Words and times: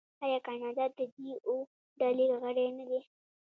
آیا 0.23 0.39
کاناډا 0.45 0.85
د 0.97 0.99
جي 1.15 1.29
اوه 1.47 1.65
ډلې 1.99 2.25
غړی 2.41 2.67
نه 2.77 2.83
دی؟ 2.89 2.99